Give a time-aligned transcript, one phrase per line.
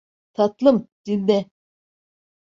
[0.33, 1.49] Tatlım, dinle.